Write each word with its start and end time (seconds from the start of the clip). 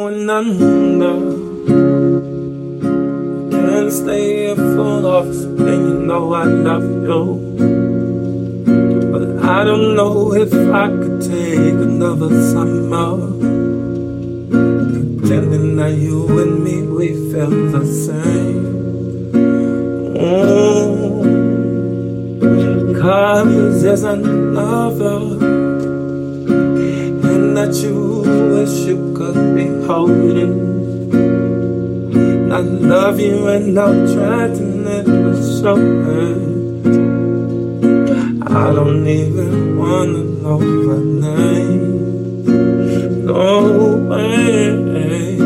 going 0.00 0.30
under. 0.30 1.16
Can't 3.50 3.92
stay 3.92 4.24
here 4.36 4.56
full 4.56 5.04
of 5.06 5.26
pain, 5.58 5.82
you 5.88 5.98
know 6.10 6.32
I 6.32 6.44
love 6.44 6.88
you. 7.08 7.22
But 9.12 9.24
I 9.44 9.64
don't 9.64 9.94
know 9.96 10.32
if 10.32 10.52
I 10.82 10.86
could 10.88 11.20
take 11.20 11.78
another 11.88 12.30
summer. 12.52 13.10
Pretending 15.18 15.76
that 15.76 15.92
you 16.06 16.18
and 16.42 16.64
me, 16.64 16.76
we 16.96 17.06
felt 17.32 17.58
the 17.76 17.84
same. 18.06 18.64
Oh, 20.18 21.20
Cause 23.00 23.82
there's 23.82 24.04
another 24.04 25.18
And 27.30 27.56
that 27.56 27.74
you 27.82 28.09
holding 29.92 30.54
I 32.52 32.60
love 32.60 33.18
you 33.20 33.46
and 33.48 33.78
I'll 33.78 34.14
try 34.14 34.46
to 34.58 34.64
never 34.86 35.34
show 35.58 35.76
it 35.76 36.50
I 38.52 38.72
don't 38.72 39.06
even 39.06 39.78
wanna 39.78 40.24
know 40.42 40.58
my 40.58 40.98
name. 41.26 42.44
No 43.24 43.96
way. 44.10 45.38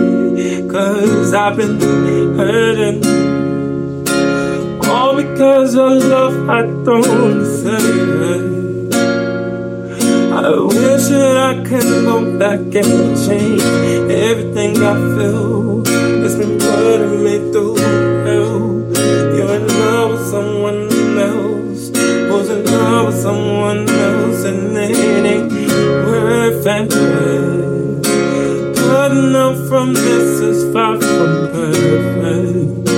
Cause 0.68 1.34
I've 1.34 1.56
been 1.56 1.78
hurting. 2.38 3.04
All 4.88 5.16
because 5.16 5.74
of 5.74 6.02
love 6.04 6.48
I 6.48 6.62
don't 6.62 7.44
I 7.44 8.23
wish 10.74 11.06
that 11.08 11.36
I 11.36 11.54
could 11.62 11.82
go 11.82 12.38
back 12.38 12.58
and 12.58 13.16
change 13.26 13.62
everything 14.10 14.76
I 14.82 14.94
feel. 15.16 15.82
It's 16.24 16.34
been 16.34 16.58
putting 16.58 17.22
me 17.22 17.52
through 17.52 17.76
hell. 18.26 18.58
You're 19.34 19.54
in 19.54 19.66
love 19.68 20.10
with 20.12 20.26
someone 20.34 20.90
else. 21.18 21.90
Who's 21.94 22.48
in 22.50 22.64
love 22.66 23.06
with 23.06 23.20
someone 23.22 23.88
else 23.88 24.44
And 24.44 24.76
it 24.76 25.24
ain't 25.32 25.52
worth 25.52 26.66
it. 26.66 26.88
But 28.76 29.12
now 29.14 29.54
from 29.68 29.94
this 29.94 30.40
is 30.40 30.72
far 30.72 31.00
from 31.00 31.50
perfect. 31.52 32.88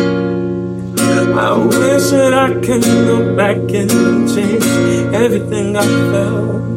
I 1.39 1.53
wish 1.59 2.11
that 2.11 2.33
I 2.33 2.55
could 2.65 2.83
go 2.83 3.37
back 3.37 3.59
and 3.59 4.29
change 4.35 4.65
everything 5.15 5.77
I 5.77 5.85
felt. 5.85 6.76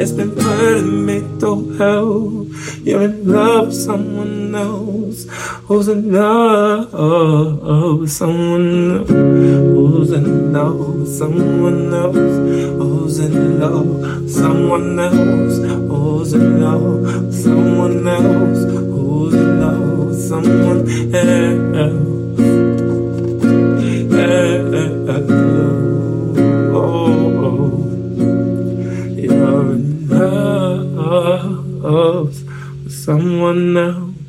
It's 0.00 0.12
been 0.12 0.30
putting 0.30 1.06
me 1.06 1.18
through 1.40 1.76
hell. 1.76 2.46
You're 2.84 3.02
in 3.02 3.26
love 3.26 3.66
with 3.66 3.74
someone 3.74 4.54
else. 4.54 5.26
Who's 5.66 5.88
in 5.88 6.12
love 6.12 6.92
with 7.98 8.08
someone 8.08 9.00
else? 9.00 9.10
Who's 9.10 10.12
in 10.12 10.52
love 10.52 10.98
with 11.00 11.08
someone 11.08 11.92
else? 11.92 12.14
Who's 12.14 13.18
in 13.18 13.58
love 13.58 13.88
with 14.22 14.30
someone 14.30 15.00
else? 15.00 15.58
Who's 15.90 16.32
in 16.32 16.60
love 16.62 17.02
with 17.02 17.34
someone 17.34 18.06
else? 18.06 18.62
Who's 18.70 19.34
in 19.34 19.60
love 19.60 20.06
with 20.06 20.20
someone 20.28 20.86
else? 21.12 21.47
Someone 32.88 33.76
else. 33.76 34.27